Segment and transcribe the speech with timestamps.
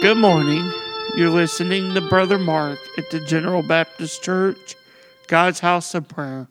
[0.00, 0.72] Good morning.
[1.14, 4.74] You're listening to Brother Mark at the General Baptist Church,
[5.26, 6.48] God's House of Prayer.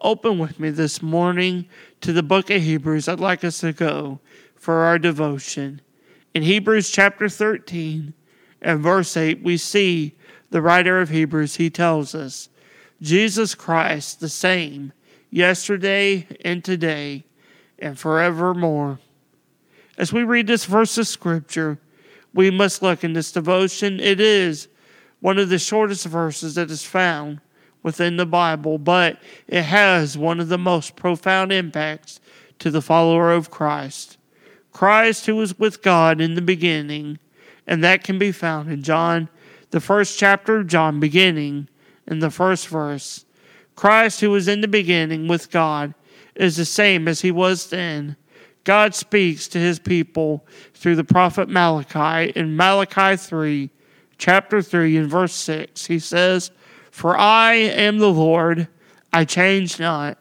[0.00, 1.68] Open with me this morning
[2.02, 3.08] to the book of Hebrews.
[3.08, 4.20] I'd like us to go
[4.54, 5.80] for our devotion.
[6.34, 8.14] In Hebrews chapter 13
[8.62, 10.14] and verse 8, we see
[10.50, 12.48] the writer of Hebrews, he tells us,
[13.02, 14.92] Jesus Christ, the same
[15.30, 17.24] yesterday and today
[17.76, 19.00] and forevermore.
[19.98, 21.80] As we read this verse of scripture,
[22.38, 23.98] we must look in this devotion.
[23.98, 24.68] It is
[25.18, 27.40] one of the shortest verses that is found
[27.82, 32.20] within the Bible, but it has one of the most profound impacts
[32.60, 34.18] to the follower of Christ.
[34.72, 37.18] Christ, who was with God in the beginning,
[37.66, 39.28] and that can be found in John,
[39.70, 41.68] the first chapter of John, beginning
[42.06, 43.24] in the first verse.
[43.74, 45.92] Christ, who was in the beginning with God,
[46.36, 48.16] is the same as he was then.
[48.68, 53.70] God speaks to his people through the prophet Malachi in Malachi 3,
[54.18, 55.86] chapter 3, and verse 6.
[55.86, 56.50] He says,
[56.90, 58.68] For I am the Lord,
[59.10, 60.18] I change not.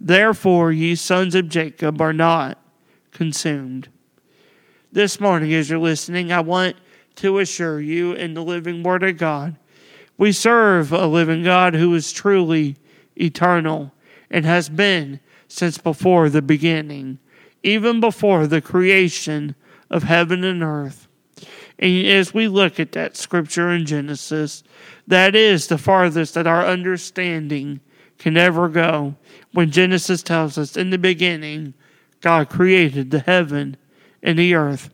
[0.00, 2.58] Therefore, ye sons of Jacob are not
[3.12, 3.88] consumed.
[4.90, 6.74] This morning, as you're listening, I want
[7.14, 9.54] to assure you in the living Word of God,
[10.18, 12.74] we serve a living God who is truly
[13.14, 13.92] eternal
[14.32, 17.20] and has been since before the beginning,
[17.64, 19.56] even before the creation
[19.90, 21.08] of heaven and earth.
[21.78, 24.62] And as we look at that scripture in Genesis,
[25.08, 27.80] that is the farthest that our understanding
[28.18, 29.16] can ever go.
[29.52, 31.74] When Genesis tells us, in the beginning,
[32.20, 33.76] God created the heaven
[34.22, 34.90] and the earth.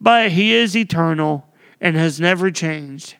[0.00, 1.46] But He is eternal
[1.80, 3.14] and has never changed.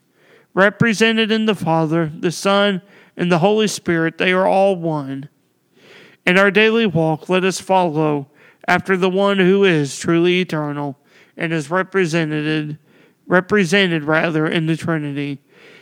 [0.53, 2.83] Represented in the Father, the Son,
[3.17, 5.29] and the Holy Spirit, they are all one.
[6.27, 8.29] In our daily walk, let us follow
[8.71, 10.97] after the one who is truly eternal
[11.37, 12.78] and is represented
[13.27, 15.41] represented rather in the Trinity.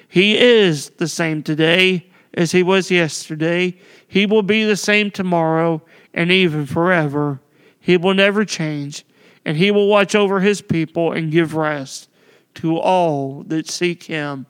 [0.09, 3.79] He is the same today as he was yesterday.
[4.07, 5.83] He will be the same tomorrow
[6.15, 7.41] and even forever.
[7.79, 9.05] He will never change,
[9.45, 12.09] and he will watch over his people and give rest
[12.55, 14.47] to all that seek him.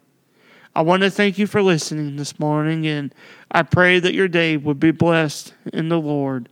[0.76, 3.12] I want to thank you for listening this morning, and
[3.50, 6.48] I pray that your day would be blessed in the Lord.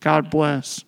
[0.00, 0.84] God bless.